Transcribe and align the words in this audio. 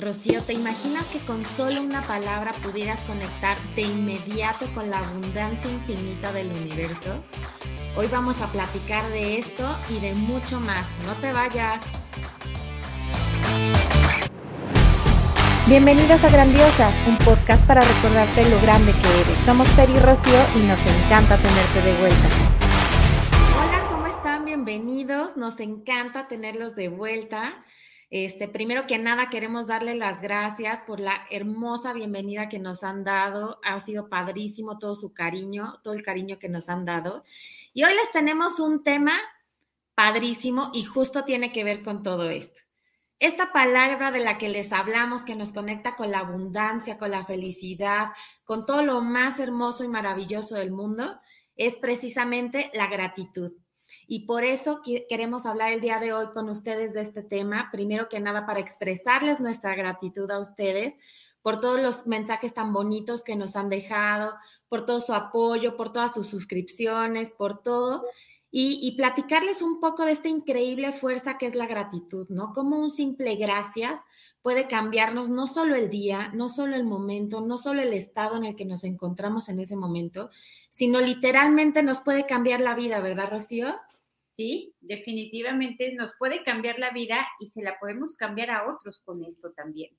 Rocío, 0.00 0.42
¿te 0.42 0.54
imaginas 0.54 1.04
que 1.08 1.18
con 1.20 1.44
solo 1.44 1.82
una 1.82 2.00
palabra 2.00 2.54
pudieras 2.62 2.98
conectar 3.00 3.58
de 3.76 3.82
inmediato 3.82 4.66
con 4.72 4.88
la 4.88 4.98
abundancia 4.98 5.70
infinita 5.70 6.32
del 6.32 6.50
universo? 6.52 7.12
Hoy 7.96 8.06
vamos 8.10 8.40
a 8.40 8.46
platicar 8.46 9.06
de 9.10 9.38
esto 9.38 9.62
y 9.90 10.00
de 10.00 10.14
mucho 10.14 10.58
más. 10.58 10.86
No 11.04 11.12
te 11.20 11.32
vayas. 11.32 11.82
Bienvenidas 15.68 16.24
a 16.24 16.30
Grandiosas, 16.30 16.94
un 17.06 17.18
podcast 17.18 17.66
para 17.66 17.82
recordarte 17.82 18.48
lo 18.48 18.58
grande 18.62 18.92
que 18.92 19.20
eres. 19.20 19.38
Somos 19.44 19.68
Fer 19.68 19.90
y 19.90 19.98
Rocío 19.98 20.40
y 20.56 20.60
nos 20.60 20.80
encanta 20.80 21.36
tenerte 21.36 21.82
de 21.82 21.98
vuelta. 21.98 22.28
Hola, 23.54 23.86
¿cómo 23.90 24.06
están? 24.06 24.46
Bienvenidos. 24.46 25.36
Nos 25.36 25.60
encanta 25.60 26.26
tenerlos 26.26 26.74
de 26.74 26.88
vuelta. 26.88 27.66
Este, 28.10 28.48
primero 28.48 28.88
que 28.88 28.98
nada, 28.98 29.30
queremos 29.30 29.68
darle 29.68 29.94
las 29.94 30.20
gracias 30.20 30.80
por 30.80 30.98
la 30.98 31.26
hermosa 31.30 31.92
bienvenida 31.92 32.48
que 32.48 32.58
nos 32.58 32.82
han 32.82 33.04
dado. 33.04 33.60
Ha 33.62 33.78
sido 33.78 34.08
padrísimo 34.08 34.78
todo 34.78 34.96
su 34.96 35.14
cariño, 35.14 35.80
todo 35.84 35.94
el 35.94 36.02
cariño 36.02 36.40
que 36.40 36.48
nos 36.48 36.68
han 36.68 36.84
dado. 36.84 37.22
Y 37.72 37.84
hoy 37.84 37.94
les 37.94 38.10
tenemos 38.10 38.58
un 38.58 38.82
tema 38.82 39.12
padrísimo 39.94 40.72
y 40.74 40.82
justo 40.82 41.24
tiene 41.24 41.52
que 41.52 41.62
ver 41.62 41.84
con 41.84 42.02
todo 42.02 42.30
esto. 42.30 42.62
Esta 43.20 43.52
palabra 43.52 44.10
de 44.10 44.20
la 44.20 44.38
que 44.38 44.48
les 44.48 44.72
hablamos, 44.72 45.24
que 45.24 45.36
nos 45.36 45.52
conecta 45.52 45.94
con 45.94 46.10
la 46.10 46.20
abundancia, 46.20 46.98
con 46.98 47.12
la 47.12 47.24
felicidad, 47.24 48.08
con 48.44 48.66
todo 48.66 48.82
lo 48.82 49.02
más 49.02 49.38
hermoso 49.38 49.84
y 49.84 49.88
maravilloso 49.88 50.56
del 50.56 50.72
mundo, 50.72 51.20
es 51.54 51.76
precisamente 51.76 52.72
la 52.74 52.88
gratitud. 52.88 53.52
Y 54.12 54.26
por 54.26 54.42
eso 54.42 54.82
queremos 55.08 55.46
hablar 55.46 55.72
el 55.72 55.80
día 55.80 56.00
de 56.00 56.12
hoy 56.12 56.26
con 56.34 56.48
ustedes 56.48 56.92
de 56.92 57.00
este 57.00 57.22
tema, 57.22 57.68
primero 57.70 58.08
que 58.08 58.18
nada 58.18 58.44
para 58.44 58.58
expresarles 58.58 59.38
nuestra 59.38 59.76
gratitud 59.76 60.28
a 60.32 60.40
ustedes 60.40 60.96
por 61.42 61.60
todos 61.60 61.80
los 61.80 62.08
mensajes 62.08 62.52
tan 62.52 62.72
bonitos 62.72 63.22
que 63.22 63.36
nos 63.36 63.54
han 63.54 63.68
dejado, 63.68 64.34
por 64.68 64.84
todo 64.84 65.00
su 65.00 65.14
apoyo, 65.14 65.76
por 65.76 65.92
todas 65.92 66.12
sus 66.12 66.26
suscripciones, 66.26 67.30
por 67.30 67.62
todo. 67.62 68.04
Y, 68.50 68.96
platicarles 68.96 69.62
un 69.62 69.78
poco 69.78 70.04
de 70.04 70.10
esta 70.10 70.26
increíble 70.26 70.90
fuerza 70.90 71.38
que 71.38 71.46
es 71.46 71.54
la 71.54 71.68
gratitud, 71.68 72.26
¿no? 72.30 72.52
Como 72.52 72.80
un 72.80 72.90
simple 72.90 73.36
gracias 73.36 74.00
puede 74.42 74.66
cambiarnos 74.66 75.28
no 75.28 75.46
solo 75.46 75.76
el 75.76 75.88
día, 75.88 76.32
no 76.34 76.48
solo 76.48 76.74
el 76.74 76.82
momento, 76.82 77.42
no 77.42 77.58
solo 77.58 77.80
el 77.80 77.92
estado 77.92 78.36
en 78.36 78.44
el 78.44 78.56
que 78.56 78.64
nos 78.64 78.82
encontramos 78.82 79.48
en 79.48 79.60
ese 79.60 79.76
momento, 79.76 80.30
sino 80.68 80.98
literalmente 80.98 81.84
nos 81.84 82.00
puede 82.00 82.26
cambiar 82.26 82.58
la 82.58 82.74
vida, 82.74 82.98
¿verdad, 82.98 83.30
Rocío? 83.30 83.76
Sí, 84.40 84.74
definitivamente 84.80 85.92
nos 85.92 86.14
puede 86.14 86.42
cambiar 86.42 86.78
la 86.78 86.92
vida 86.92 87.28
y 87.40 87.50
se 87.50 87.62
la 87.62 87.78
podemos 87.78 88.16
cambiar 88.16 88.50
a 88.50 88.72
otros 88.72 88.98
con 89.00 89.22
esto 89.22 89.52
también. 89.52 89.90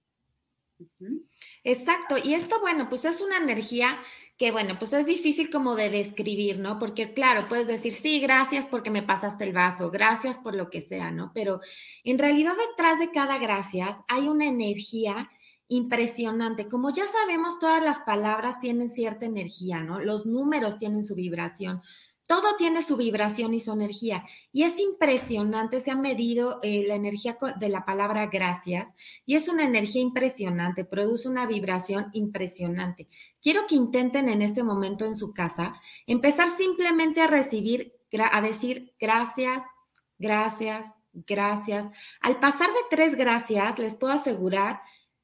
Exacto, 1.63 2.15
y 2.17 2.33
esto, 2.33 2.59
bueno, 2.59 2.89
pues 2.89 3.05
es 3.05 3.21
una 3.21 3.37
energía 3.37 3.99
que, 4.39 4.51
bueno, 4.51 4.79
pues 4.79 4.93
es 4.93 5.05
difícil 5.05 5.51
como 5.51 5.75
de 5.75 5.91
describir, 5.91 6.57
¿no? 6.57 6.79
Porque, 6.79 7.13
claro, 7.13 7.45
puedes 7.47 7.67
decir, 7.67 7.93
sí, 7.93 8.19
gracias 8.19 8.65
porque 8.65 8.89
me 8.89 9.03
pasaste 9.03 9.43
el 9.43 9.53
vaso, 9.53 9.91
gracias 9.91 10.39
por 10.39 10.55
lo 10.55 10.71
que 10.71 10.81
sea, 10.81 11.11
¿no? 11.11 11.31
Pero 11.35 11.61
en 12.03 12.17
realidad 12.17 12.55
detrás 12.69 12.97
de 12.97 13.11
cada 13.11 13.37
gracias 13.37 13.97
hay 14.07 14.27
una 14.27 14.47
energía 14.47 15.29
impresionante. 15.67 16.67
Como 16.67 16.91
ya 16.91 17.05
sabemos, 17.05 17.59
todas 17.59 17.83
las 17.83 17.99
palabras 17.99 18.59
tienen 18.59 18.89
cierta 18.89 19.27
energía, 19.27 19.83
¿no? 19.83 19.99
Los 19.99 20.25
números 20.25 20.79
tienen 20.79 21.03
su 21.03 21.13
vibración. 21.13 21.83
Todo 22.31 22.55
tiene 22.55 22.81
su 22.81 22.95
vibración 22.95 23.53
y 23.53 23.59
su 23.59 23.73
energía. 23.73 24.25
Y 24.53 24.63
es 24.63 24.79
impresionante, 24.79 25.81
se 25.81 25.91
ha 25.91 25.97
medido 25.97 26.61
eh, 26.63 26.85
la 26.87 26.95
energía 26.95 27.37
de 27.59 27.67
la 27.67 27.83
palabra 27.83 28.27
gracias 28.27 28.87
y 29.25 29.35
es 29.35 29.49
una 29.49 29.65
energía 29.65 30.01
impresionante, 30.01 30.85
produce 30.85 31.27
una 31.27 31.45
vibración 31.45 32.05
impresionante. 32.13 33.09
Quiero 33.41 33.67
que 33.67 33.75
intenten 33.75 34.29
en 34.29 34.41
este 34.41 34.63
momento 34.63 35.03
en 35.03 35.17
su 35.17 35.33
casa 35.33 35.73
empezar 36.07 36.47
simplemente 36.47 37.19
a 37.19 37.27
recibir, 37.27 37.99
a 38.31 38.41
decir 38.41 38.95
gracias, 38.97 39.65
gracias, 40.17 40.87
gracias. 41.11 41.87
Al 42.21 42.39
pasar 42.39 42.69
de 42.69 42.95
tres 42.95 43.15
gracias, 43.15 43.77
les 43.77 43.95
puedo 43.95 44.13
asegurar 44.13 44.79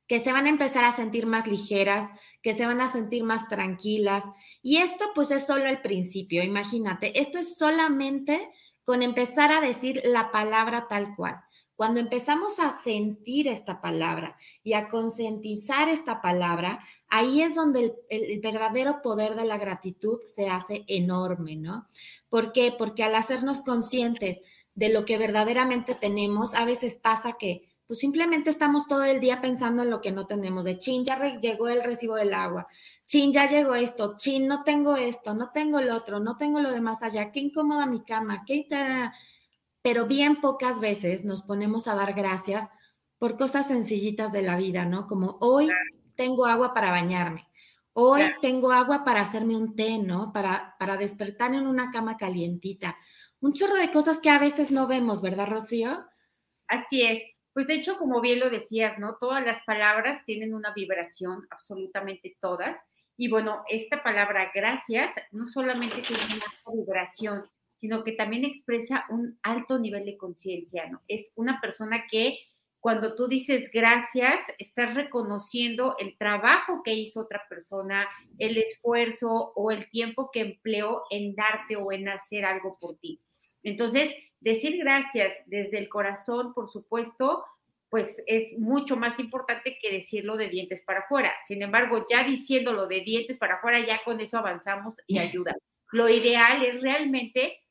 que 0.07 0.19
se 0.19 0.31
van 0.31 0.45
a 0.45 0.50
empezar 0.50 0.85
a 0.85 0.95
sentir 0.95 1.25
más 1.25 1.47
ligeras, 1.47 2.09
que 2.41 2.56
se 2.56 2.66
van 2.66 2.81
a 2.81 2.91
sentir 2.91 3.23
más 3.23 3.50
tranquilas. 3.50 4.23
Y 4.62 4.78
esto 4.78 5.06
pues 5.13 5.31
es 5.31 5.45
solo 5.45 5.68
el 5.68 5.81
principio, 5.81 6.44
imagínate, 6.44 7.19
esto 7.19 7.38
es 7.38 7.57
solamente 7.57 8.50
con 8.85 9.03
empezar 9.03 9.51
a 9.51 9.59
decir 9.59 10.01
la 10.06 10.31
palabra 10.31 10.88
tal 10.88 11.16
cual. 11.16 11.41
Cuando 11.75 12.00
empezamos 12.00 12.59
a 12.59 12.72
sentir 12.72 13.47
esta 13.47 13.81
palabra 13.81 14.35
y 14.63 14.73
a 14.73 14.88
concientizar 14.88 15.90
esta 15.90 16.23
palabra, 16.23 16.84
ahí 17.07 17.44
es 17.44 17.53
donde 17.53 17.94
el, 18.09 18.40
verdadero 18.40 19.03
poder 19.03 19.35
de 19.35 19.46
la 19.46 19.59
gratitud 19.59 20.19
se 20.25 20.50
hace 20.50 20.85
enorme, 20.88 21.56
¿no? 21.56 21.88
¿Por 22.29 22.51
qué? 22.51 22.73
Porque 22.75 23.03
al 23.03 23.13
hacernos 23.13 23.62
conscientes 23.62 24.41
de 24.73 24.90
lo 24.90 25.06
que 25.06 25.19
verdaderamente 25.19 25.94
tenemos, 25.94 26.56
a 26.56 26.66
veces 26.66 26.96
pasa 26.96 27.34
que 27.38 27.66
pues 27.87 27.99
simplemente 27.99 28.49
estamos 28.49 28.85
todo 28.85 29.05
el 29.05 29.21
día 29.21 29.39
pensando 29.39 29.81
en 29.81 29.89
lo 29.89 30.01
que 30.01 30.11
no 30.11 30.27
tenemos, 30.27 30.65
de 30.65 30.77
chin, 30.77 31.05
ya 31.05 31.39
llegó 31.39 31.69
el 31.69 31.83
recibo 31.83 32.15
del 32.15 32.33
agua, 32.33 32.67
chin, 33.05 33.31
ya 33.31 33.49
llegó 33.49 33.75
esto, 33.75 34.17
chin, 34.17 34.45
no 34.45 34.63
tengo 34.63 34.97
esto, 34.97 35.33
no 35.33 35.51
tengo 35.51 35.79
el 35.79 35.89
otro, 35.89 36.19
no 36.19 36.35
tengo 36.37 36.59
lo 36.59 36.71
demás 36.71 37.01
allá, 37.01 37.31
qué 37.31 37.39
incómoda 37.39 37.85
mi 37.85 38.03
cama, 38.03 38.43
qué... 38.45 38.67
Pero 39.81 40.05
bien 40.05 40.41
pocas 40.41 40.81
veces 40.81 41.23
nos 41.23 41.43
ponemos 41.43 41.87
a 41.87 41.95
dar 41.95 42.13
gracias 42.13 42.67
por 43.19 43.37
cosas 43.37 43.67
sencillitas 43.67 44.33
de 44.33 44.41
la 44.41 44.57
vida, 44.57 44.85
¿no? 44.85 45.07
Como 45.07 45.37
hoy 45.39 45.69
tengo 46.15 46.45
agua 46.45 46.73
para 46.73 46.91
bañarme, 46.91 47.47
hoy 47.93 48.21
tengo 48.41 48.73
agua 48.73 49.05
para 49.05 49.21
hacerme 49.21 49.55
un 49.55 49.77
té, 49.77 49.97
¿no? 49.97 50.33
Para, 50.33 50.75
para 50.77 50.97
despertar 50.97 51.53
en 51.53 51.65
una 51.65 51.89
cama 51.89 52.17
calientita. 52.17 52.97
Un 53.39 53.53
chorro 53.53 53.75
de 53.75 53.91
cosas 53.91 54.19
que 54.19 54.29
a 54.29 54.39
veces 54.39 54.71
no 54.71 54.87
vemos, 54.87 55.21
¿verdad, 55.21 55.47
Rocío? 55.47 56.05
Así 56.67 57.03
es. 57.03 57.36
Pues 57.57 57.66
de 57.66 57.73
hecho, 57.73 57.97
como 57.97 58.22
bien 58.22 58.40
lo 58.40 58.51
decías, 58.51 59.00
¿no? 59.00 59.18
Todas 59.19 59.44
las 59.44 59.63
palabras 59.63 60.23
tienen 60.25 60.53
una 60.53 60.75
vibración, 60.75 61.47
absolutamente 61.50 62.38
todas. 62.40 62.78
Y 63.18 63.29
bueno, 63.29 63.63
esta 63.68 64.03
palabra 64.03 64.51
gracias 64.53 65.12
no 65.31 65.47
solamente 65.47 66.03
tiene 66.03 66.22
una 66.35 66.75
vibración, 66.75 67.50
sino 67.73 68.03
que 68.03 68.12
también 68.12 68.46
expresa 68.46 69.06
un 69.09 69.40
alto 69.41 69.79
nivel 69.79 70.06
de 70.06 70.17
conciencia, 70.17 70.88
¿no? 70.88 71.01
Es 71.07 71.31
una 71.34 71.59
persona 71.59 72.03
que 72.12 72.38
cuando 72.79 73.16
tú 73.16 73.28
dices 73.28 73.72
gracias, 73.73 74.35
estás 74.59 74.94
reconociendo 74.94 75.96
el 75.97 76.16
trabajo 76.16 76.84
que 76.84 76.94
hizo 76.94 77.22
otra 77.22 77.41
persona, 77.50 78.07
el 78.38 78.59
esfuerzo 78.59 79.51
o 79.56 79.72
el 79.72 79.90
tiempo 79.90 80.29
que 80.31 80.41
empleó 80.41 81.06
en 81.09 81.34
darte 81.34 81.75
o 81.75 81.91
en 81.91 82.07
hacer 82.07 82.46
algo 82.46 82.78
por 82.79 83.00
ti. 83.00 83.19
Entonces, 83.63 84.13
Decir 84.39 84.77
gracias 84.77 85.33
desde 85.45 85.79
el 85.79 85.89
corazón, 85.89 86.53
por 86.53 86.69
supuesto, 86.69 87.43
pues 87.89 88.07
es 88.25 88.57
mucho 88.59 88.97
más 88.97 89.19
importante 89.19 89.77
que 89.81 89.91
decirlo 89.91 90.35
de 90.35 90.49
dientes 90.49 90.81
para 90.83 90.99
afuera. 90.99 91.33
Sin 91.47 91.61
embargo, 91.61 92.05
ya 92.09 92.23
diciéndolo 92.23 92.87
de 92.87 93.01
dientes 93.01 93.37
para 93.37 93.55
afuera, 93.55 93.79
ya 93.79 94.01
con 94.03 94.19
eso 94.19 94.37
avanzamos 94.37 94.95
y 95.07 95.19
ayuda. 95.19 95.55
Lo 95.91 96.09
ideal 96.09 96.63
es 96.63 96.81
realmente 96.81 97.61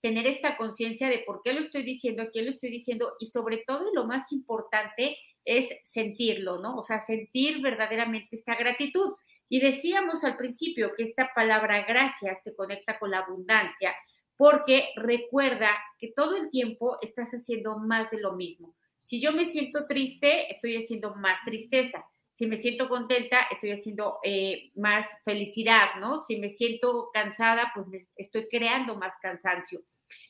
tener 0.00 0.26
esta 0.26 0.56
conciencia 0.56 1.08
de 1.08 1.20
por 1.20 1.42
qué 1.42 1.52
lo 1.52 1.60
estoy 1.60 1.82
diciendo, 1.82 2.22
a 2.22 2.28
quién 2.28 2.46
lo 2.46 2.50
estoy 2.50 2.70
diciendo 2.70 3.14
y 3.18 3.26
sobre 3.26 3.64
todo 3.66 3.92
lo 3.94 4.04
más 4.04 4.32
importante 4.32 5.16
es 5.44 5.68
sentirlo, 5.84 6.58
¿no? 6.60 6.76
O 6.76 6.84
sea, 6.84 7.00
sentir 7.00 7.60
verdaderamente 7.60 8.36
esta 8.36 8.54
gratitud. 8.54 9.14
Y 9.48 9.60
decíamos 9.60 10.24
al 10.24 10.36
principio 10.36 10.92
que 10.96 11.04
esta 11.04 11.30
palabra 11.34 11.84
gracias 11.84 12.42
te 12.42 12.54
conecta 12.54 12.98
con 12.98 13.10
la 13.10 13.18
abundancia, 13.18 13.94
porque 14.36 14.90
recuerda 14.96 15.70
que 15.98 16.08
todo 16.08 16.36
el 16.36 16.50
tiempo 16.50 16.98
estás 17.02 17.30
haciendo 17.30 17.78
más 17.78 18.10
de 18.10 18.20
lo 18.20 18.32
mismo. 18.32 18.74
Si 19.00 19.20
yo 19.20 19.32
me 19.32 19.50
siento 19.50 19.86
triste, 19.86 20.50
estoy 20.50 20.76
haciendo 20.76 21.14
más 21.14 21.38
tristeza. 21.44 22.04
Si 22.34 22.46
me 22.46 22.60
siento 22.60 22.88
contenta, 22.88 23.46
estoy 23.50 23.70
haciendo 23.70 24.18
eh, 24.24 24.72
más 24.74 25.06
felicidad, 25.24 25.96
¿no? 26.00 26.24
Si 26.26 26.36
me 26.36 26.50
siento 26.50 27.10
cansada, 27.12 27.70
pues 27.74 28.10
estoy 28.16 28.48
creando 28.48 28.96
más 28.96 29.14
cansancio. 29.22 29.82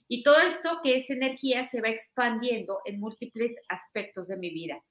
Y 0.07 0.23
todo 0.23 0.39
esto 0.39 0.81
que 0.83 0.99
es 0.99 1.09
energía 1.09 1.69
se 1.71 1.81
va 1.81 1.89
expandiendo 1.89 2.81
en 2.85 3.01
múltiples 3.01 3.57
aspectos 3.69 4.29
de 4.29 4.37
mi 4.37 4.51
vida. 4.51 4.83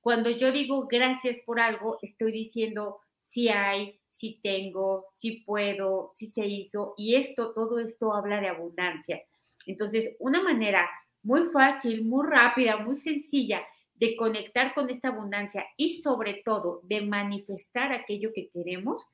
Cuando 0.00 0.30
yo 0.30 0.52
digo 0.52 0.86
gracias 0.86 1.38
por 1.46 1.58
algo, 1.58 1.98
estoy 2.02 2.32
diciendo 2.32 3.00
si 3.30 3.48
hay, 3.48 3.98
si 4.18 4.40
tengo, 4.42 5.06
si 5.14 5.42
puedo, 5.46 6.10
si 6.14 6.26
se 6.26 6.44
hizo, 6.44 6.94
y 6.96 7.14
esto, 7.14 7.52
todo 7.54 7.78
esto 7.78 8.12
habla 8.12 8.40
de 8.40 8.48
abundancia. 8.48 9.22
Entonces, 9.64 10.16
una 10.18 10.42
manera 10.42 10.90
muy 11.22 11.44
fácil, 11.52 12.04
muy 12.04 12.26
rápida, 12.26 12.78
muy 12.78 12.96
sencilla 12.96 13.64
de 13.94 14.16
conectar 14.16 14.74
con 14.74 14.90
esta 14.90 15.08
abundancia 15.08 15.66
y 15.76 16.00
sobre 16.00 16.42
todo 16.44 16.80
de 16.82 17.00
manifestar 17.02 17.92
aquello 17.92 18.32
que 18.34 18.48
queremos, 18.48 19.06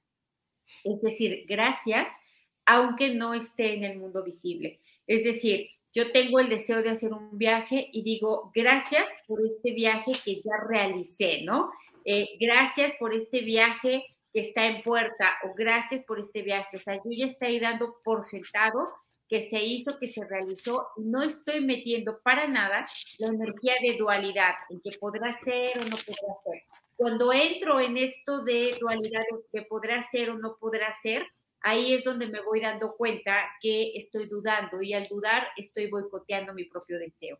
es 0.85 1.03
decir, 1.03 1.45
gracias, 1.47 2.09
aunque 2.65 3.15
no 3.15 3.35
esté 3.35 3.75
en 3.75 3.85
el 3.85 3.99
mundo 3.99 4.23
visible. 4.23 4.81
Es 5.07 5.23
decir, 5.23 5.69
yo 5.93 6.13
tengo 6.13 6.41
el 6.41 6.49
deseo 6.49 6.83
de 6.83 6.89
hacer 6.89 7.13
un 7.13 7.37
viaje 7.37 7.91
y 7.93 8.03
digo, 8.03 8.51
gracias 8.55 9.05
por 9.27 9.43
este 9.45 9.73
viaje 9.73 10.13
que 10.25 10.37
ya 10.37 10.57
realicé, 10.67 11.43
¿no? 11.43 11.71
Eh, 12.07 12.37
gracias 12.41 12.95
por 12.99 13.15
este 13.15 13.43
viaje 13.43 14.05
que 14.35 14.41
está 14.41 14.67
en 14.67 14.83
puerta 14.83 15.39
o 15.45 15.55
gracias 15.55 16.03
por 16.03 16.19
este 16.19 16.43
viaje. 16.43 16.77
O 16.77 16.81
sea, 16.81 16.97
yo 16.97 17.11
ya 17.17 17.27
estoy 17.27 17.61
dando 17.61 18.01
por 18.03 18.25
sentado 18.25 18.93
que 19.29 19.49
se 19.49 19.63
hizo, 19.63 19.99
que 19.99 20.09
se 20.09 20.25
realizó, 20.25 20.89
no 20.97 21.23
estoy 21.23 21.65
metiendo 21.65 22.21
para 22.21 22.47
nada 22.47 22.85
la 23.19 23.29
energía 23.29 23.75
de 23.81 23.97
dualidad, 23.97 24.55
en 24.69 24.81
que 24.81 24.99
podrá 24.99 25.33
ser 25.33 25.79
o 25.79 25.85
no 25.85 25.97
podrá 25.97 26.35
ser. 26.45 26.63
Cuando 26.97 27.33
entro 27.33 27.81
en 27.81 27.97
esto 27.97 28.45
de 28.45 28.77
dualidad, 28.79 29.23
que 29.53 29.63
podrá 29.63 30.03
ser 30.03 30.31
o 30.31 30.39
no 30.39 30.57
podrá 30.59 30.93
ser, 30.93 31.27
ahí 31.63 31.95
es 31.95 32.05
donde 32.05 32.27
me 32.27 32.43
voy 32.43 32.61
dando 32.61 32.95
cuenta 32.97 33.45
que 33.63 33.93
estoy 33.95 34.29
dudando 34.29 34.83
y 34.83 34.93
al 34.93 35.07
dudar 35.07 35.49
estoy 35.57 35.89
boicoteando 35.89 36.53
mi 36.53 36.65
propio 36.65 36.99
deseo. 36.99 37.39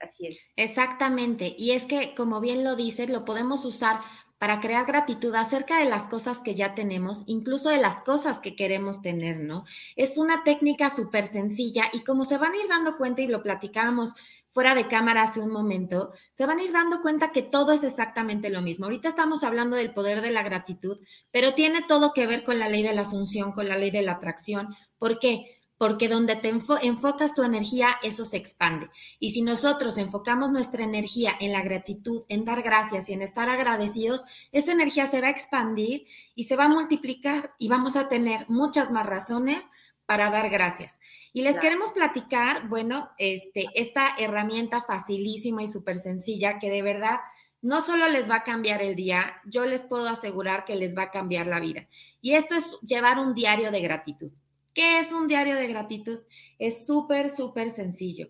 Así 0.00 0.26
es. 0.26 0.38
Exactamente. 0.56 1.54
Y 1.56 1.72
es 1.72 1.84
que, 1.84 2.14
como 2.14 2.40
bien 2.40 2.64
lo 2.64 2.76
dices, 2.76 3.08
lo 3.08 3.24
podemos 3.24 3.64
usar 3.64 4.00
para 4.38 4.60
crear 4.60 4.86
gratitud 4.86 5.34
acerca 5.34 5.78
de 5.78 5.88
las 5.88 6.04
cosas 6.04 6.40
que 6.40 6.54
ya 6.54 6.74
tenemos, 6.74 7.22
incluso 7.26 7.70
de 7.70 7.78
las 7.78 8.02
cosas 8.02 8.40
que 8.40 8.54
queremos 8.54 9.02
tener, 9.02 9.40
¿no? 9.40 9.64
Es 9.96 10.18
una 10.18 10.44
técnica 10.44 10.90
súper 10.90 11.26
sencilla 11.26 11.84
y 11.92 12.04
como 12.04 12.24
se 12.24 12.38
van 12.38 12.52
a 12.52 12.56
ir 12.56 12.68
dando 12.68 12.96
cuenta 12.96 13.22
y 13.22 13.26
lo 13.26 13.42
platicábamos 13.42 14.14
fuera 14.56 14.74
de 14.74 14.88
cámara 14.88 15.22
hace 15.22 15.40
un 15.40 15.50
momento, 15.50 16.12
se 16.32 16.46
van 16.46 16.58
a 16.58 16.62
ir 16.62 16.72
dando 16.72 17.02
cuenta 17.02 17.30
que 17.30 17.42
todo 17.42 17.72
es 17.72 17.84
exactamente 17.84 18.48
lo 18.48 18.62
mismo. 18.62 18.86
Ahorita 18.86 19.10
estamos 19.10 19.44
hablando 19.44 19.76
del 19.76 19.92
poder 19.92 20.22
de 20.22 20.30
la 20.30 20.42
gratitud, 20.42 20.98
pero 21.30 21.52
tiene 21.52 21.82
todo 21.86 22.14
que 22.14 22.26
ver 22.26 22.42
con 22.42 22.58
la 22.58 22.70
ley 22.70 22.82
de 22.82 22.94
la 22.94 23.02
asunción, 23.02 23.52
con 23.52 23.68
la 23.68 23.76
ley 23.76 23.90
de 23.90 24.00
la 24.00 24.12
atracción. 24.12 24.74
¿Por 24.98 25.18
qué? 25.18 25.55
Porque 25.78 26.08
donde 26.08 26.36
te 26.36 26.48
enfocas 26.48 27.34
tu 27.34 27.42
energía, 27.42 27.96
eso 28.02 28.24
se 28.24 28.36
expande. 28.36 28.88
Y 29.18 29.32
si 29.32 29.42
nosotros 29.42 29.98
enfocamos 29.98 30.50
nuestra 30.50 30.84
energía 30.84 31.32
en 31.38 31.52
la 31.52 31.62
gratitud, 31.62 32.24
en 32.28 32.44
dar 32.44 32.62
gracias 32.62 33.08
y 33.08 33.12
en 33.12 33.22
estar 33.22 33.48
agradecidos, 33.50 34.24
esa 34.52 34.72
energía 34.72 35.06
se 35.06 35.20
va 35.20 35.26
a 35.26 35.30
expandir 35.30 36.06
y 36.34 36.44
se 36.44 36.56
va 36.56 36.64
a 36.64 36.68
multiplicar 36.68 37.54
y 37.58 37.68
vamos 37.68 37.96
a 37.96 38.08
tener 38.08 38.46
muchas 38.48 38.90
más 38.90 39.06
razones 39.06 39.70
para 40.06 40.30
dar 40.30 40.48
gracias. 40.48 40.98
Y 41.32 41.42
les 41.42 41.58
queremos 41.60 41.92
platicar, 41.92 42.68
bueno, 42.68 43.10
este, 43.18 43.66
esta 43.74 44.14
herramienta 44.18 44.82
facilísima 44.82 45.62
y 45.62 45.68
súper 45.68 45.98
sencilla 45.98 46.58
que 46.58 46.70
de 46.70 46.82
verdad 46.82 47.20
no 47.60 47.80
solo 47.80 48.08
les 48.08 48.30
va 48.30 48.36
a 48.36 48.44
cambiar 48.44 48.80
el 48.80 48.94
día, 48.94 49.42
yo 49.44 49.66
les 49.66 49.82
puedo 49.82 50.08
asegurar 50.08 50.64
que 50.64 50.76
les 50.76 50.96
va 50.96 51.02
a 51.02 51.10
cambiar 51.10 51.46
la 51.46 51.60
vida. 51.60 51.88
Y 52.20 52.34
esto 52.34 52.54
es 52.54 52.78
llevar 52.80 53.18
un 53.18 53.34
diario 53.34 53.70
de 53.70 53.80
gratitud. 53.80 54.30
¿Qué 54.76 55.00
es 55.00 55.10
un 55.10 55.26
diario 55.26 55.56
de 55.56 55.68
gratitud? 55.68 56.18
Es 56.58 56.84
súper, 56.84 57.30
súper 57.30 57.70
sencillo. 57.70 58.28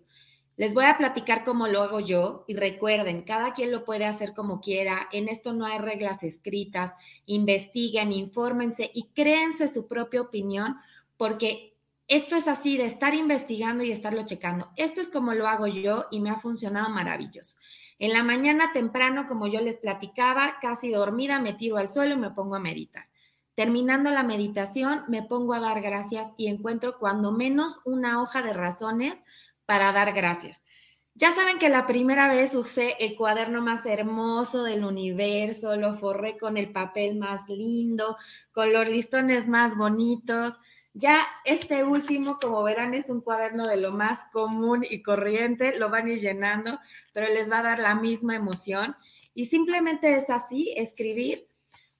Les 0.55 0.73
voy 0.73 0.85
a 0.85 0.97
platicar 0.97 1.43
cómo 1.43 1.67
lo 1.67 1.81
hago 1.81 1.99
yo 1.99 2.45
y 2.47 2.53
recuerden, 2.53 3.23
cada 3.23 3.51
quien 3.51 3.69
lo 3.69 3.83
puede 3.83 4.05
hacer 4.05 4.33
como 4.33 4.61
quiera. 4.61 5.09
En 5.11 5.27
esto 5.27 5.51
no 5.51 5.65
hay 5.65 5.77
reglas 5.79 6.23
escritas. 6.23 6.93
Investiguen, 7.25 8.13
infórmense 8.13 8.89
y 8.93 9.09
créense 9.13 9.67
su 9.67 9.89
propia 9.89 10.21
opinión 10.21 10.77
porque 11.17 11.75
esto 12.07 12.37
es 12.37 12.47
así 12.47 12.77
de 12.77 12.85
estar 12.85 13.13
investigando 13.13 13.83
y 13.83 13.91
estarlo 13.91 14.23
checando. 14.23 14.71
Esto 14.77 15.01
es 15.01 15.09
como 15.09 15.33
lo 15.33 15.49
hago 15.49 15.67
yo 15.67 16.05
y 16.11 16.21
me 16.21 16.29
ha 16.29 16.39
funcionado 16.39 16.87
maravilloso. 16.87 17.57
En 17.99 18.13
la 18.13 18.23
mañana 18.23 18.71
temprano, 18.71 19.27
como 19.27 19.47
yo 19.47 19.59
les 19.59 19.75
platicaba, 19.75 20.59
casi 20.61 20.91
dormida, 20.91 21.41
me 21.41 21.51
tiro 21.51 21.75
al 21.75 21.89
suelo 21.89 22.13
y 22.13 22.19
me 22.19 22.31
pongo 22.31 22.55
a 22.55 22.61
meditar. 22.61 23.09
Terminando 23.57 24.11
la 24.11 24.21
meditación, 24.21 25.03
me 25.07 25.23
pongo 25.23 25.55
a 25.55 25.59
dar 25.59 25.81
gracias 25.81 26.35
y 26.37 26.45
encuentro 26.45 26.99
cuando 26.99 27.31
menos 27.31 27.79
una 27.85 28.21
hoja 28.21 28.43
de 28.43 28.53
razones 28.53 29.15
para 29.65 29.91
dar 29.91 30.13
gracias. 30.13 30.63
Ya 31.15 31.31
saben 31.31 31.57
que 31.57 31.69
la 31.69 31.87
primera 31.87 32.29
vez 32.29 32.53
usé 32.53 32.95
el 32.99 33.15
cuaderno 33.15 33.63
más 33.63 33.83
hermoso 33.87 34.61
del 34.61 34.85
universo, 34.85 35.75
lo 35.75 35.95
forré 35.95 36.37
con 36.37 36.57
el 36.57 36.71
papel 36.71 37.17
más 37.17 37.49
lindo, 37.49 38.17
con 38.51 38.71
los 38.71 38.87
listones 38.87 39.47
más 39.47 39.75
bonitos 39.75 40.59
ya 40.97 41.27
este 41.45 41.83
último, 41.83 42.39
como 42.41 42.63
verán, 42.63 42.95
es 42.95 43.11
un 43.11 43.21
cuaderno 43.21 43.67
de 43.67 43.77
lo 43.77 43.91
más 43.91 44.23
común 44.31 44.83
y 44.89 45.03
corriente, 45.03 45.77
lo 45.77 45.91
van 45.91 46.07
a 46.07 46.13
ir 46.13 46.19
llenando, 46.19 46.79
pero 47.13 47.31
les 47.31 47.51
va 47.51 47.59
a 47.59 47.63
dar 47.63 47.79
la 47.79 47.93
misma 47.93 48.35
emoción. 48.35 48.95
Y 49.35 49.45
simplemente 49.45 50.15
es 50.15 50.31
así, 50.31 50.73
escribir. 50.75 51.46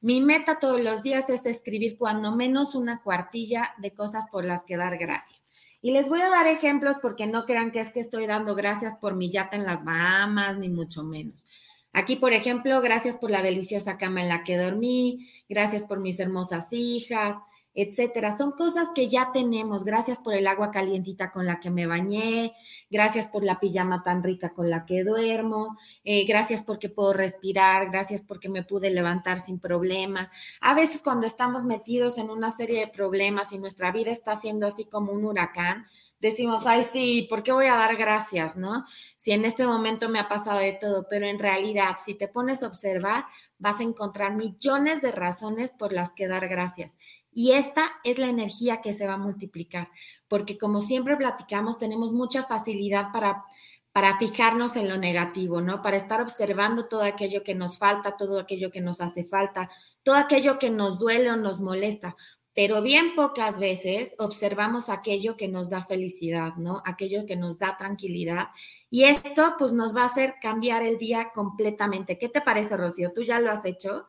Mi 0.08 0.22
meta 0.22 0.58
todos 0.58 0.80
los 0.80 1.04
días 1.04 1.30
es 1.30 1.46
escribir 1.46 1.98
cuando 1.98 2.34
menos 2.34 2.76
una 2.76 3.02
cuartilla 3.02 3.74
de 3.78 3.94
cosas 3.94 4.24
por 4.32 4.46
las 4.46 4.64
que 4.64 4.78
dar 4.78 4.98
gracias. 4.98 5.50
Y 5.82 5.92
les 5.92 6.08
voy 6.08 6.22
a 6.22 6.30
dar 6.30 6.48
ejemplos 6.48 6.96
porque 7.02 7.28
no 7.28 7.46
crean 7.46 7.74
que 7.74 7.82
es 7.82 7.92
que 7.92 8.00
estoy 8.00 8.26
dando 8.26 8.56
gracias 8.56 8.96
por 8.96 9.18
mi 9.18 9.30
yata 9.30 9.58
en 9.58 9.66
las 9.66 9.84
Bahamas, 9.84 10.58
ni 10.60 10.70
mucho 10.70 11.04
menos. 11.04 11.46
Aquí, 11.92 12.16
por 12.16 12.32
ejemplo, 12.32 12.80
gracias 12.80 13.18
por 13.18 13.32
la 13.32 13.42
deliciosa 13.42 13.98
cama 13.98 14.22
en 14.22 14.30
la 14.30 14.46
que 14.46 14.56
dormí, 14.56 15.30
gracias 15.50 15.84
por 15.84 16.00
mis 16.00 16.22
hermosas 16.22 16.72
hijas, 16.72 17.36
etcétera. 17.78 18.36
Son 18.36 18.54
cosas 18.54 18.90
que 18.96 19.08
ya 19.08 19.32
tenemos. 19.32 19.86
Gracias 19.86 20.18
por 20.18 20.34
el 20.34 20.48
agua 20.48 20.72
calientita 20.72 21.32
con 21.32 21.46
la 21.46 21.60
que 21.60 21.70
me 21.70 21.86
bañé, 21.86 22.56
gracias 22.90 23.28
por 23.28 23.44
la 23.44 23.60
pijama 23.60 24.04
tan 24.04 24.24
rica 24.24 24.50
con 24.50 24.72
la 24.72 24.84
que 24.86 25.04
duermo, 25.04 25.78
eh, 26.04 26.26
gracias 26.26 26.64
porque 26.64 26.90
puedo 26.90 27.14
respirar, 27.14 27.92
gracias 27.92 28.24
porque 28.24 28.50
me 28.50 28.64
pude 28.64 28.90
levantar 28.90 29.40
sin 29.40 29.60
problema. 29.60 30.32
A 30.60 30.74
veces 30.74 31.04
cuando 31.04 31.28
estamos 31.28 31.66
metidos 31.66 32.18
en 32.18 32.32
una 32.32 32.50
serie 32.50 32.80
de 32.80 32.88
problemas 32.88 33.52
y 33.52 33.60
nuestra 33.60 33.92
vida 33.92 34.10
está 34.12 34.36
siendo 34.36 34.66
así 34.66 34.86
como 34.86 35.12
un 35.12 35.26
huracán, 35.26 35.86
decimos, 36.20 36.66
ay, 36.66 36.84
sí, 36.84 37.28
¿por 37.30 37.44
qué 37.44 37.52
voy 37.52 37.68
a 37.68 37.76
dar 37.76 37.96
gracias, 37.96 38.56
no? 38.56 38.86
Si 39.18 39.32
en 39.32 39.46
este 39.46 39.68
momento 39.68 40.10
me 40.10 40.20
ha 40.20 40.28
pasado 40.28 40.60
de 40.60 40.74
todo, 40.74 41.06
pero 41.10 41.28
en 41.28 41.38
realidad, 41.38 41.98
si 42.04 42.16
te 42.16 42.28
pones 42.28 42.64
a 42.64 42.68
observar, 42.68 43.26
vas 43.60 43.80
a 43.80 43.84
encontrar 43.84 44.36
millones 44.36 45.02
de 45.02 45.12
razones 45.12 45.72
por 45.72 45.94
las 45.94 46.14
que 46.14 46.28
dar 46.28 46.48
gracias. 46.48 46.98
Y 47.38 47.52
esta 47.52 47.92
es 48.04 48.18
la 48.18 48.30
energía 48.30 48.82
que 48.82 48.96
se 48.96 49.06
va 49.06 49.14
a 49.14 49.18
multiplicar, 49.20 49.92
porque 50.28 50.58
como 50.58 50.82
siempre 50.82 51.16
platicamos, 51.16 51.78
tenemos 51.78 52.12
mucha 52.12 52.42
facilidad 52.42 53.12
para, 53.14 53.44
para 53.92 54.18
fijarnos 54.18 54.76
en 54.76 54.90
lo 54.90 54.98
negativo, 54.98 55.62
¿no? 55.62 55.84
Para 55.84 55.98
estar 55.98 56.20
observando 56.20 56.88
todo 56.88 57.04
aquello 57.04 57.44
que 57.44 57.54
nos 57.54 57.78
falta, 57.78 58.18
todo 58.18 58.40
aquello 58.40 58.72
que 58.72 58.82
nos 58.82 59.02
hace 59.02 59.24
falta, 59.24 59.70
todo 60.02 60.16
aquello 60.16 60.58
que 60.58 60.72
nos 60.72 60.98
duele 60.98 61.30
o 61.30 61.36
nos 61.36 61.60
molesta. 61.62 62.16
Pero 62.56 62.82
bien 62.82 63.14
pocas 63.16 63.60
veces 63.60 64.16
observamos 64.18 64.90
aquello 64.90 65.38
que 65.38 65.48
nos 65.48 65.70
da 65.70 65.86
felicidad, 65.86 66.56
¿no? 66.56 66.82
Aquello 66.86 67.28
que 67.28 67.36
nos 67.36 67.60
da 67.60 67.78
tranquilidad. 67.78 68.48
Y 68.90 69.04
esto 69.04 69.54
pues 69.60 69.74
nos 69.74 69.96
va 69.96 70.02
a 70.02 70.08
hacer 70.08 70.38
cambiar 70.42 70.82
el 70.82 70.98
día 70.98 71.30
completamente. 71.36 72.18
¿Qué 72.18 72.30
te 72.30 72.42
parece, 72.42 72.78
Rocío? 72.78 73.14
¿Tú 73.14 73.22
ya 73.22 73.40
lo 73.40 73.52
has 73.52 73.64
hecho? 73.64 74.08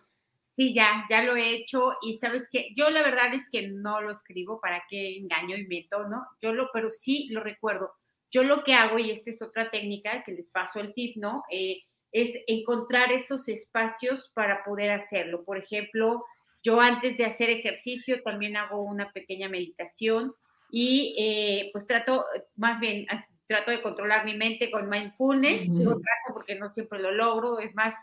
Sí, 0.58 0.75
ya, 0.75 1.06
ya 1.09 1.23
lo 1.23 1.37
he 1.37 1.52
hecho 1.52 1.92
y 2.02 2.18
sabes 2.18 2.49
que 2.50 2.71
yo 2.75 2.90
la 2.90 3.02
verdad 3.02 3.32
es 3.32 3.49
que 3.49 3.68
no 3.68 4.00
lo 4.00 4.11
escribo 4.11 4.61
para 4.61 4.82
qué 4.90 5.16
engaño 5.16 5.56
y 5.56 5.68
meto, 5.68 6.09
¿no? 6.09 6.26
Yo 6.42 6.52
lo, 6.52 6.71
pero 6.73 6.90
sí 6.90 7.28
lo 7.30 7.44
recuerdo. 7.44 7.92
Yo 8.32 8.42
lo 8.42 8.64
que 8.64 8.75
hago, 8.75 8.99
y 8.99 9.12
esta 9.12 9.30
es 9.30 9.40
otra 9.40 9.71
técnica 9.71 10.25
que 10.25 10.32
les 10.32 10.49
paso 10.49 10.80
el 10.80 10.94
tip, 10.94 11.16
¿no? 11.16 11.44
Eh, 11.49 11.85
es 12.11 12.40
encontrar 12.49 13.12
esos 13.12 13.49
espacios 13.49 14.32
para 14.35 14.64
poder 14.64 14.90
hacerlo. 14.90 15.44
Por 15.44 15.59
ejemplo, 15.59 16.25
yo 16.64 16.80
antes 16.80 17.16
de 17.16 17.26
hacer 17.26 17.50
ejercicio 17.50 18.21
también 18.25 18.56
hago 18.56 18.82
una 18.82 19.12
pequeña 19.12 19.49
meditación 19.49 20.35
y 20.73 21.14
eh, 21.21 21.71
pues 21.73 21.87
trato, 21.87 22.26
más 22.56 22.80
bien, 22.80 23.06
trato 23.47 23.71
de 23.71 23.80
controlar 23.80 24.25
mi 24.25 24.35
mente 24.35 24.73
con 24.73 24.88
mindfulness, 24.88 25.68
lo 25.68 26.00
trato 26.00 26.35
porque 26.35 26.56
no 26.56 26.73
siempre 26.73 26.99
lo 26.99 27.12
logro, 27.12 27.61
es 27.61 27.73
más, 27.76 27.94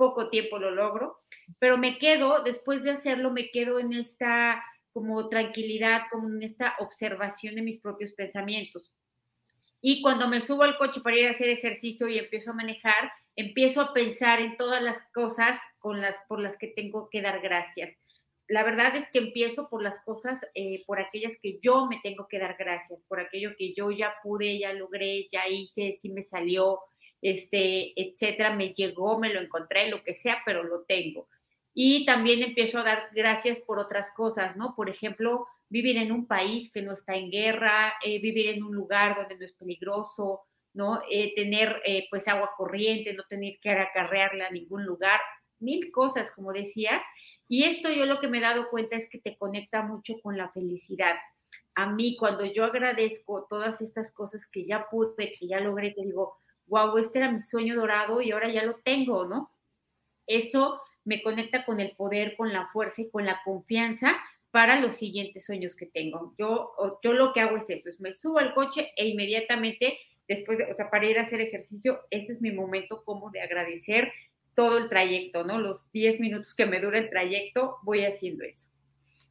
poco 0.00 0.30
tiempo 0.30 0.58
lo 0.58 0.70
logro, 0.70 1.20
pero 1.58 1.76
me 1.76 1.98
quedo, 1.98 2.42
después 2.42 2.82
de 2.82 2.92
hacerlo, 2.92 3.30
me 3.30 3.50
quedo 3.50 3.78
en 3.78 3.92
esta 3.92 4.64
como 4.94 5.28
tranquilidad, 5.28 6.04
como 6.10 6.26
en 6.26 6.42
esta 6.42 6.74
observación 6.78 7.54
de 7.54 7.60
mis 7.60 7.80
propios 7.80 8.12
pensamientos. 8.12 8.90
Y 9.82 10.00
cuando 10.00 10.26
me 10.26 10.40
subo 10.40 10.62
al 10.62 10.78
coche 10.78 11.02
para 11.02 11.18
ir 11.18 11.26
a 11.26 11.32
hacer 11.32 11.50
ejercicio 11.50 12.08
y 12.08 12.18
empiezo 12.18 12.50
a 12.50 12.54
manejar, 12.54 13.12
empiezo 13.36 13.82
a 13.82 13.92
pensar 13.92 14.40
en 14.40 14.56
todas 14.56 14.82
las 14.82 15.02
cosas 15.12 15.60
con 15.78 16.00
las, 16.00 16.16
por 16.28 16.40
las 16.40 16.56
que 16.56 16.68
tengo 16.68 17.10
que 17.10 17.20
dar 17.20 17.42
gracias. 17.42 17.94
La 18.48 18.64
verdad 18.64 18.96
es 18.96 19.10
que 19.10 19.18
empiezo 19.18 19.68
por 19.68 19.82
las 19.82 20.00
cosas, 20.00 20.40
eh, 20.54 20.82
por 20.86 20.98
aquellas 20.98 21.36
que 21.42 21.58
yo 21.60 21.86
me 21.86 22.00
tengo 22.02 22.26
que 22.26 22.38
dar 22.38 22.56
gracias, 22.58 23.04
por 23.04 23.20
aquello 23.20 23.50
que 23.58 23.74
yo 23.74 23.90
ya 23.90 24.14
pude, 24.22 24.58
ya 24.58 24.72
logré, 24.72 25.28
ya 25.30 25.46
hice, 25.46 25.98
si 26.00 26.08
me 26.08 26.22
salió, 26.22 26.80
este, 27.22 27.92
etcétera, 28.00 28.54
me 28.54 28.72
llegó, 28.72 29.18
me 29.18 29.32
lo 29.32 29.40
encontré, 29.40 29.88
lo 29.88 30.02
que 30.02 30.14
sea, 30.14 30.42
pero 30.44 30.62
lo 30.62 30.82
tengo. 30.82 31.28
Y 31.74 32.04
también 32.04 32.42
empiezo 32.42 32.78
a 32.78 32.84
dar 32.84 33.10
gracias 33.12 33.60
por 33.60 33.78
otras 33.78 34.10
cosas, 34.12 34.56
¿no? 34.56 34.74
Por 34.74 34.90
ejemplo, 34.90 35.46
vivir 35.68 35.98
en 35.98 36.12
un 36.12 36.26
país 36.26 36.70
que 36.70 36.82
no 36.82 36.92
está 36.92 37.14
en 37.14 37.30
guerra, 37.30 37.94
eh, 38.04 38.20
vivir 38.20 38.48
en 38.48 38.64
un 38.64 38.74
lugar 38.74 39.16
donde 39.16 39.36
no 39.36 39.44
es 39.44 39.52
peligroso, 39.52 40.42
¿no? 40.72 41.00
Eh, 41.10 41.34
tener 41.34 41.80
eh, 41.84 42.06
pues 42.10 42.26
agua 42.28 42.50
corriente, 42.56 43.14
no 43.14 43.24
tener 43.28 43.58
que 43.60 43.70
acarrearla 43.70 44.48
a 44.48 44.50
ningún 44.50 44.84
lugar, 44.84 45.20
mil 45.58 45.90
cosas, 45.92 46.30
como 46.32 46.52
decías. 46.52 47.02
Y 47.48 47.64
esto 47.64 47.90
yo 47.92 48.06
lo 48.06 48.20
que 48.20 48.28
me 48.28 48.38
he 48.38 48.42
dado 48.42 48.68
cuenta 48.68 48.96
es 48.96 49.08
que 49.08 49.18
te 49.18 49.36
conecta 49.36 49.82
mucho 49.82 50.14
con 50.22 50.36
la 50.36 50.50
felicidad 50.50 51.16
a 51.74 51.90
mí 51.90 52.16
cuando 52.18 52.44
yo 52.44 52.64
agradezco 52.64 53.46
todas 53.48 53.80
estas 53.80 54.12
cosas 54.12 54.46
que 54.46 54.64
ya 54.64 54.88
pude, 54.90 55.34
que 55.38 55.46
ya 55.46 55.60
logré, 55.60 55.94
que 55.94 56.02
digo, 56.02 56.36
wow, 56.70 56.96
este 56.96 57.18
era 57.18 57.30
mi 57.30 57.40
sueño 57.40 57.76
dorado 57.76 58.22
y 58.22 58.30
ahora 58.30 58.48
ya 58.48 58.64
lo 58.64 58.76
tengo, 58.76 59.26
¿no? 59.26 59.52
Eso 60.26 60.80
me 61.04 61.20
conecta 61.20 61.64
con 61.66 61.80
el 61.80 61.94
poder, 61.96 62.36
con 62.36 62.52
la 62.52 62.68
fuerza 62.68 63.02
y 63.02 63.10
con 63.10 63.26
la 63.26 63.42
confianza 63.44 64.16
para 64.50 64.80
los 64.80 64.94
siguientes 64.94 65.44
sueños 65.44 65.76
que 65.76 65.86
tengo. 65.86 66.34
Yo, 66.38 66.72
yo 67.02 67.12
lo 67.12 67.32
que 67.32 67.40
hago 67.40 67.56
es 67.56 67.68
eso, 67.68 67.88
es 67.88 68.00
me 68.00 68.14
subo 68.14 68.38
al 68.38 68.54
coche 68.54 68.92
e 68.96 69.08
inmediatamente 69.08 69.98
después, 70.28 70.58
de, 70.58 70.64
o 70.64 70.74
sea, 70.74 70.90
para 70.90 71.06
ir 71.06 71.18
a 71.18 71.22
hacer 71.22 71.40
ejercicio, 71.40 72.00
ese 72.10 72.32
es 72.32 72.40
mi 72.40 72.52
momento 72.52 73.02
como 73.04 73.30
de 73.30 73.42
agradecer 73.42 74.12
todo 74.54 74.78
el 74.78 74.88
trayecto, 74.88 75.44
¿no? 75.44 75.58
Los 75.58 75.90
10 75.92 76.20
minutos 76.20 76.54
que 76.54 76.66
me 76.66 76.80
dura 76.80 76.98
el 76.98 77.10
trayecto, 77.10 77.78
voy 77.82 78.04
haciendo 78.04 78.44
eso. 78.44 78.68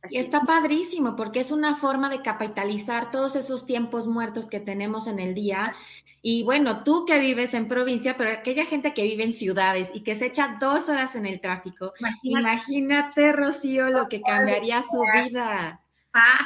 Y 0.10 0.18
está 0.18 0.42
padrísimo 0.42 1.16
porque 1.16 1.42
es 1.42 1.52
una 1.52 1.76
forma 1.76 2.10
de 2.10 2.22
capitalizar 2.22 3.12
todos 3.12 3.36
esos 3.36 3.66
tiempos 3.66 4.08
muertos 4.08 4.48
que 4.48 4.60
tenemos 4.60 5.08
en 5.08 5.20
el 5.20 5.34
día. 5.34 5.76
Y 6.22 6.44
bueno, 6.44 6.84
tú 6.84 7.06
que 7.06 7.20
vives 7.20 7.54
en 7.54 7.68
provincia, 7.68 8.16
pero 8.18 8.32
aquella 8.32 8.66
gente 8.66 8.94
que 8.94 9.04
vive 9.04 9.24
en 9.24 9.34
ciudades 9.34 9.90
y 9.94 10.02
que 10.02 10.16
se 10.16 10.28
echa 10.28 10.58
dos 10.60 10.90
horas 10.90 11.16
en 11.16 11.26
el 11.26 11.42
tráfico, 11.42 11.94
imagínate, 12.24 13.34
Rocío, 13.34 13.90
lo 13.90 14.06
que 14.06 14.22
cambiaría 14.22 14.82
su 14.82 15.02
vida. 15.02 15.82
Ah, 16.14 16.46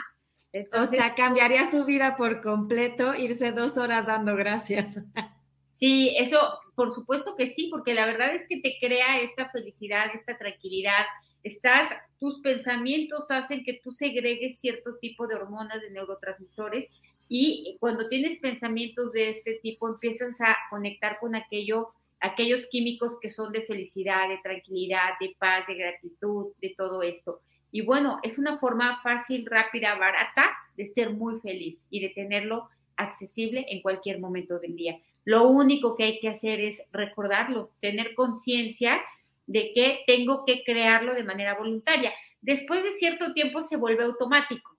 o 0.73 0.85
sea, 0.85 1.15
cambiaría 1.15 1.69
su 1.71 1.85
vida 1.85 2.15
por 2.15 2.41
completo 2.41 3.15
irse 3.15 3.51
dos 3.51 3.77
horas 3.77 4.05
dando 4.05 4.35
gracias. 4.35 4.99
Sí, 5.75 6.15
eso, 6.17 6.37
por 6.75 6.93
supuesto 6.93 7.35
que 7.35 7.49
sí, 7.49 7.67
porque 7.69 7.93
la 7.93 8.05
verdad 8.05 8.33
es 8.33 8.45
que 8.47 8.61
te 8.61 8.77
crea 8.79 9.19
esta 9.19 9.49
felicidad, 9.49 10.05
esta 10.13 10.37
tranquilidad. 10.37 11.03
Estás, 11.43 11.89
tus 12.19 12.39
pensamientos 12.41 13.29
hacen 13.31 13.63
que 13.63 13.79
tú 13.83 13.91
segregues 13.91 14.59
cierto 14.59 14.95
tipo 14.97 15.27
de 15.27 15.35
hormonas, 15.35 15.81
de 15.81 15.91
neurotransmisores, 15.91 16.87
y 17.27 17.77
cuando 17.79 18.09
tienes 18.09 18.37
pensamientos 18.39 19.11
de 19.11 19.29
este 19.29 19.55
tipo, 19.55 19.87
empiezas 19.87 20.39
a 20.41 20.55
conectar 20.69 21.19
con 21.19 21.35
aquello, 21.35 21.93
aquellos 22.19 22.67
químicos 22.67 23.17
que 23.19 23.29
son 23.29 23.51
de 23.51 23.63
felicidad, 23.63 24.29
de 24.29 24.37
tranquilidad, 24.37 25.13
de 25.19 25.35
paz, 25.39 25.65
de 25.67 25.75
gratitud, 25.75 26.53
de 26.61 26.75
todo 26.77 27.01
esto. 27.01 27.41
Y 27.71 27.81
bueno, 27.81 28.19
es 28.21 28.37
una 28.37 28.59
forma 28.59 29.01
fácil, 29.01 29.45
rápida, 29.47 29.95
barata 29.95 30.45
de 30.77 30.85
ser 30.85 31.11
muy 31.11 31.39
feliz 31.39 31.87
y 31.89 32.01
de 32.01 32.09
tenerlo 32.09 32.69
accesible 32.97 33.65
en 33.69 33.81
cualquier 33.81 34.19
momento 34.19 34.59
del 34.59 34.75
día. 34.75 34.99
Lo 35.25 35.47
único 35.47 35.95
que 35.95 36.03
hay 36.03 36.19
que 36.19 36.29
hacer 36.29 36.59
es 36.59 36.83
recordarlo, 36.91 37.71
tener 37.79 38.13
conciencia 38.13 39.01
de 39.45 39.71
que 39.73 40.03
tengo 40.07 40.45
que 40.45 40.63
crearlo 40.63 41.13
de 41.13 41.23
manera 41.23 41.55
voluntaria. 41.55 42.13
Después 42.41 42.83
de 42.83 42.91
cierto 42.93 43.33
tiempo 43.33 43.61
se 43.63 43.77
vuelve 43.77 44.03
automático, 44.03 44.77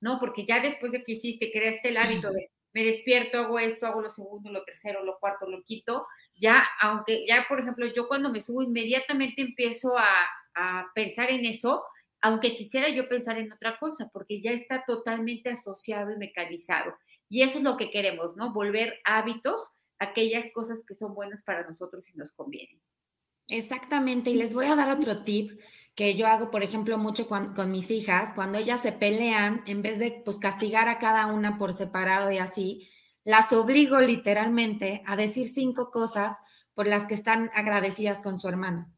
¿no? 0.00 0.18
Porque 0.20 0.46
ya 0.46 0.60
después 0.60 0.92
de 0.92 1.04
que 1.04 1.12
hiciste, 1.12 1.50
creaste 1.52 1.88
el 1.88 1.96
hábito 1.96 2.30
de 2.30 2.50
me 2.74 2.84
despierto, 2.84 3.38
hago 3.38 3.60
esto, 3.60 3.86
hago 3.86 4.02
lo 4.02 4.12
segundo, 4.12 4.50
lo 4.50 4.64
tercero, 4.64 5.04
lo 5.04 5.18
cuarto, 5.20 5.48
lo 5.48 5.62
quito, 5.62 6.08
ya, 6.34 6.66
aunque 6.80 7.24
ya, 7.24 7.46
por 7.48 7.60
ejemplo, 7.60 7.86
yo 7.86 8.08
cuando 8.08 8.32
me 8.32 8.42
subo 8.42 8.64
inmediatamente 8.64 9.42
empiezo 9.42 9.96
a, 9.96 10.08
a 10.56 10.90
pensar 10.92 11.30
en 11.30 11.44
eso, 11.44 11.84
aunque 12.20 12.56
quisiera 12.56 12.88
yo 12.88 13.08
pensar 13.08 13.38
en 13.38 13.52
otra 13.52 13.78
cosa, 13.78 14.10
porque 14.12 14.40
ya 14.40 14.50
está 14.50 14.84
totalmente 14.86 15.50
asociado 15.50 16.10
y 16.10 16.16
mecanizado. 16.16 16.96
Y 17.28 17.42
eso 17.42 17.58
es 17.58 17.64
lo 17.64 17.76
que 17.76 17.90
queremos, 17.90 18.36
¿no? 18.36 18.52
Volver 18.52 18.98
hábitos 19.04 19.70
aquellas 19.98 20.50
cosas 20.52 20.84
que 20.86 20.94
son 20.94 21.14
buenas 21.14 21.42
para 21.44 21.68
nosotros 21.68 22.08
y 22.10 22.16
nos 22.16 22.32
convienen. 22.32 22.80
Exactamente, 23.48 24.30
y 24.30 24.36
les 24.36 24.54
voy 24.54 24.66
a 24.66 24.76
dar 24.76 24.90
otro 24.90 25.22
tip 25.22 25.60
que 25.94 26.14
yo 26.14 26.26
hago, 26.26 26.50
por 26.50 26.62
ejemplo, 26.62 26.98
mucho 26.98 27.28
con, 27.28 27.70
mis 27.70 27.90
hijas, 27.90 28.32
cuando 28.34 28.58
ellas 28.58 28.80
se 28.80 28.92
pelean, 28.92 29.62
en 29.66 29.82
vez 29.82 29.98
de 29.98 30.22
pues, 30.24 30.38
castigar 30.38 30.88
a 30.88 30.98
cada 30.98 31.26
una 31.26 31.58
por 31.58 31.72
separado 31.72 32.30
y 32.32 32.38
así, 32.38 32.88
las 33.22 33.52
obligo 33.52 34.00
literalmente 34.00 35.02
a 35.06 35.16
decir 35.16 35.46
cinco 35.46 35.90
cosas 35.90 36.36
por 36.74 36.86
las 36.86 37.04
que 37.04 37.14
están 37.14 37.50
agradecidas 37.54 38.20
con 38.20 38.38
su 38.38 38.48
hermana. 38.48 38.90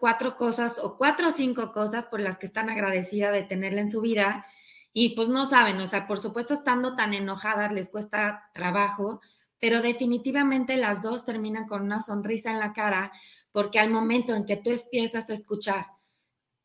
Cuatro 0.00 0.36
cosas 0.36 0.78
o 0.78 0.96
cuatro 0.96 1.28
o 1.28 1.32
cinco 1.32 1.72
cosas 1.72 2.06
por 2.06 2.20
las 2.20 2.36
que 2.38 2.46
están 2.46 2.68
agradecidas 2.68 3.32
de 3.32 3.44
tenerla 3.44 3.82
en 3.82 3.90
su 3.90 4.00
vida 4.00 4.46
y 4.92 5.14
pues 5.14 5.28
no 5.28 5.46
saben, 5.46 5.80
o 5.80 5.86
sea, 5.86 6.08
por 6.08 6.18
supuesto 6.18 6.54
estando 6.54 6.96
tan 6.96 7.14
enojadas 7.14 7.70
les 7.70 7.90
cuesta 7.90 8.50
trabajo, 8.54 9.20
pero 9.62 9.80
definitivamente 9.80 10.76
las 10.76 11.02
dos 11.02 11.24
terminan 11.24 11.68
con 11.68 11.82
una 11.82 12.00
sonrisa 12.00 12.50
en 12.50 12.58
la 12.58 12.72
cara 12.72 13.12
porque 13.52 13.78
al 13.78 13.90
momento 13.90 14.34
en 14.34 14.44
que 14.44 14.56
tú 14.56 14.70
empiezas 14.70 15.30
a 15.30 15.34
escuchar, 15.34 15.86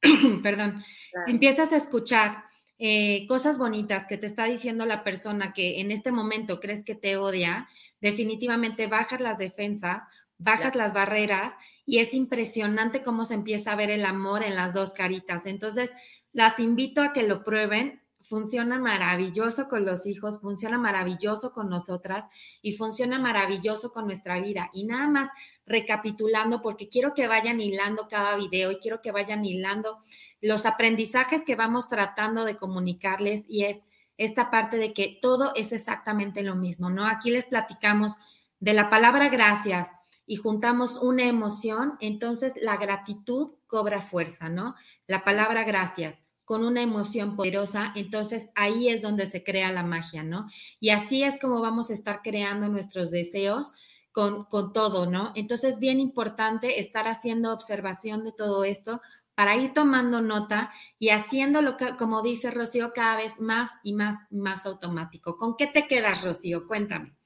perdón, 0.42 0.84
empiezas 1.28 1.72
a 1.74 1.78
escuchar 1.78 2.46
eh, 2.80 3.28
cosas 3.28 3.60
bonitas 3.60 4.08
que 4.08 4.18
te 4.18 4.26
está 4.26 4.46
diciendo 4.46 4.84
la 4.88 5.04
persona 5.04 5.54
que 5.54 5.80
en 5.80 5.92
este 5.92 6.12
momento 6.12 6.60
crees 6.60 6.84
que 6.84 6.96
te 6.96 7.18
odia, 7.18 7.70
definitivamente 8.02 8.88
bajas 8.88 9.22
las 9.22 9.38
defensas, 9.38 10.02
bajas 10.40 10.74
las 10.74 10.92
barreras 10.92 11.54
y 11.86 12.00
es 12.00 12.16
impresionante 12.16 13.04
cómo 13.04 13.26
se 13.26 13.36
empieza 13.36 13.74
a 13.74 13.76
ver 13.76 13.92
el 13.92 14.06
amor 14.06 14.42
en 14.42 14.56
las 14.56 14.74
dos 14.74 14.92
caritas. 14.94 15.46
Entonces, 15.46 15.92
las 16.34 16.58
invito 16.58 17.04
a 17.04 17.14
que 17.14 17.22
lo 17.22 17.44
prueben. 17.44 18.02
Funciona 18.28 18.78
maravilloso 18.78 19.70
con 19.70 19.86
los 19.86 20.06
hijos, 20.06 20.42
funciona 20.42 20.78
maravilloso 20.78 21.54
con 21.54 21.70
nosotras 21.70 22.26
y 22.62 22.74
funciona 22.74 23.20
maravilloso 23.20 23.94
con 23.94 24.06
nuestra 24.06 24.40
vida. 24.40 24.70
Y 24.74 24.86
nada 24.86 25.08
más 25.08 25.30
recapitulando, 25.66 26.62
porque 26.62 26.90
quiero 26.90 27.14
que 27.14 27.28
vayan 27.28 27.62
hilando 27.62 28.08
cada 28.10 28.36
video 28.36 28.72
y 28.72 28.80
quiero 28.80 29.02
que 29.02 29.12
vayan 29.12 29.46
hilando 29.46 30.00
los 30.42 30.66
aprendizajes 30.66 31.44
que 31.44 31.56
vamos 31.56 31.88
tratando 31.88 32.46
de 32.46 32.58
comunicarles 32.58 33.46
y 33.48 33.64
es 33.64 33.84
esta 34.18 34.52
parte 34.52 34.78
de 34.78 34.94
que 34.94 35.20
todo 35.22 35.54
es 35.56 35.72
exactamente 35.72 36.44
lo 36.44 36.56
mismo, 36.56 36.90
¿no? 36.90 37.08
Aquí 37.08 37.32
les 37.32 37.46
platicamos 37.46 38.16
de 38.60 38.74
la 38.74 38.90
palabra 38.90 39.30
gracias, 39.30 39.90
y 40.30 40.36
juntamos 40.36 40.98
una 40.98 41.24
emoción, 41.24 41.98
entonces 42.02 42.54
la 42.62 42.76
gratitud 42.76 43.52
cobra 43.66 44.02
fuerza, 44.02 44.50
¿no? 44.50 44.76
La 45.08 45.24
palabra 45.24 45.64
gracias 45.64 46.22
con 46.48 46.64
una 46.64 46.82
emoción 46.82 47.36
poderosa, 47.36 47.92
entonces 47.94 48.52
ahí 48.56 48.88
es 48.88 49.02
donde 49.02 49.28
se 49.28 49.44
crea 49.44 49.70
la 49.74 49.84
magia, 49.84 50.24
¿no? 50.24 50.48
Y 50.80 50.92
así 50.92 51.22
es 51.22 51.38
como 51.42 51.60
vamos 51.60 51.90
a 51.90 51.94
estar 51.94 52.22
creando 52.22 52.70
nuestros 52.70 53.12
deseos 53.12 53.74
con, 54.14 54.46
con 54.46 54.72
todo, 54.72 55.08
¿no? 55.08 55.34
Entonces, 55.36 55.78
bien 55.80 56.00
importante 56.00 56.80
estar 56.80 57.10
haciendo 57.10 57.52
observación 57.52 58.24
de 58.24 58.32
todo 58.32 58.64
esto 58.64 59.02
para 59.36 59.58
ir 59.58 59.74
tomando 59.74 60.22
nota 60.22 60.72
y 60.98 61.10
haciéndolo, 61.10 61.76
como 62.00 62.22
dice 62.22 62.50
Rocío, 62.50 62.94
cada 62.96 63.18
vez 63.18 63.42
más 63.42 63.72
y 63.84 63.92
más, 63.92 64.16
más 64.30 64.66
automático. 64.66 65.36
¿Con 65.36 65.58
qué 65.58 65.68
te 65.68 65.86
quedas, 65.86 66.24
Rocío? 66.24 66.66
Cuéntame 66.66 67.18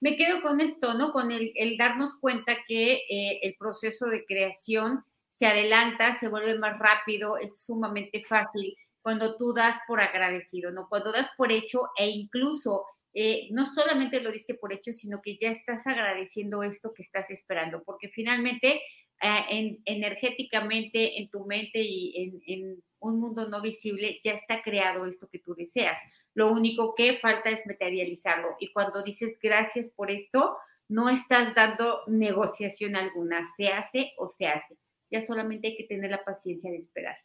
me 0.00 0.16
quedo 0.18 0.42
con 0.42 0.60
esto, 0.60 0.92
¿no? 0.92 1.12
Con 1.12 1.32
el, 1.32 1.54
darnos 1.78 2.16
cuenta 2.16 2.58
que 2.68 3.04
eh, 3.08 3.40
el 3.40 3.56
proceso 3.58 4.04
de 4.04 4.26
creación 4.26 5.02
se 5.34 5.46
adelanta, 5.46 6.18
se 6.18 6.28
vuelve 6.28 6.58
más 6.58 6.78
rápido, 6.78 7.36
es 7.38 7.60
sumamente 7.60 8.24
fácil 8.28 8.76
cuando 9.02 9.36
tú 9.36 9.52
das 9.52 9.78
por 9.86 10.00
agradecido, 10.00 10.70
¿no? 10.70 10.88
Cuando 10.88 11.12
das 11.12 11.30
por 11.36 11.52
hecho 11.52 11.90
e 11.96 12.08
incluso 12.08 12.86
eh, 13.12 13.48
no 13.50 13.72
solamente 13.72 14.20
lo 14.20 14.32
diste 14.32 14.54
por 14.54 14.72
hecho, 14.72 14.92
sino 14.92 15.20
que 15.22 15.36
ya 15.36 15.50
estás 15.50 15.86
agradeciendo 15.86 16.62
esto 16.62 16.94
que 16.94 17.02
estás 17.02 17.30
esperando, 17.30 17.82
porque 17.84 18.08
finalmente 18.08 18.82
eh, 19.22 19.78
energéticamente 19.84 21.20
en 21.20 21.28
tu 21.28 21.44
mente 21.44 21.80
y 21.80 22.42
en, 22.46 22.82
un 22.98 23.20
mundo 23.20 23.46
no 23.50 23.60
visible 23.60 24.18
ya 24.24 24.32
está 24.32 24.62
creado 24.62 25.04
esto 25.04 25.28
que 25.28 25.38
tú 25.38 25.54
deseas. 25.54 25.98
Lo 26.32 26.50
único 26.50 26.94
que 26.94 27.18
falta 27.18 27.50
es 27.50 27.66
materializarlo. 27.66 28.56
Y 28.58 28.72
cuando 28.72 29.02
dices 29.02 29.38
gracias 29.42 29.90
por 29.90 30.10
esto, 30.10 30.56
no 30.88 31.10
estás 31.10 31.54
dando 31.54 32.00
negociación 32.06 32.96
alguna. 32.96 33.46
Se 33.58 33.68
hace 33.68 34.14
o 34.16 34.28
se 34.28 34.46
hace. 34.46 34.78
Ya 35.10 35.24
solamente 35.24 35.68
hay 35.68 35.76
que 35.76 35.84
tener 35.84 36.10
la 36.10 36.24
paciencia 36.24 36.70
de 36.70 36.78
esperar. 36.78 37.16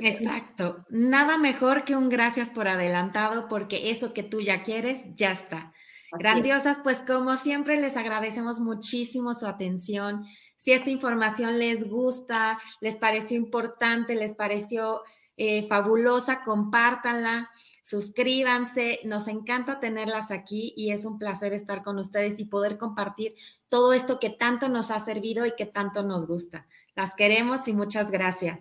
Exacto. 0.00 0.86
Nada 0.88 1.36
mejor 1.36 1.84
que 1.84 1.94
un 1.94 2.08
gracias 2.08 2.50
por 2.50 2.68
adelantado 2.68 3.48
porque 3.48 3.90
eso 3.90 4.14
que 4.14 4.22
tú 4.22 4.40
ya 4.40 4.62
quieres 4.62 5.14
ya 5.14 5.32
está. 5.32 5.72
Grandiosas, 6.12 6.80
pues 6.82 7.04
como 7.06 7.36
siempre 7.36 7.80
les 7.80 7.96
agradecemos 7.96 8.58
muchísimo 8.58 9.34
su 9.34 9.46
atención. 9.46 10.24
Si 10.58 10.72
esta 10.72 10.90
información 10.90 11.58
les 11.58 11.88
gusta, 11.88 12.58
les 12.80 12.96
pareció 12.96 13.36
importante, 13.36 14.14
les 14.14 14.34
pareció 14.34 15.02
eh, 15.42 15.66
fabulosa, 15.66 16.42
compártanla, 16.44 17.50
suscríbanse. 17.82 19.00
Nos 19.04 19.26
encanta 19.26 19.80
tenerlas 19.80 20.30
aquí 20.30 20.74
y 20.76 20.90
es 20.90 21.06
un 21.06 21.18
placer 21.18 21.54
estar 21.54 21.82
con 21.82 21.98
ustedes 21.98 22.38
y 22.38 22.44
poder 22.44 22.76
compartir 22.76 23.34
todo 23.70 23.94
esto 23.94 24.20
que 24.20 24.28
tanto 24.28 24.68
nos 24.68 24.90
ha 24.90 25.00
servido 25.00 25.46
y 25.46 25.56
que 25.56 25.64
tanto 25.64 26.02
nos 26.02 26.26
gusta. 26.26 26.66
Las 26.94 27.14
queremos 27.14 27.66
y 27.68 27.72
muchas 27.72 28.10
gracias. 28.10 28.60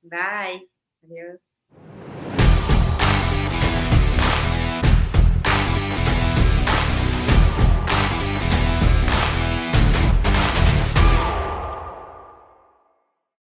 Bye. 0.00 0.70
Adiós. 1.02 1.49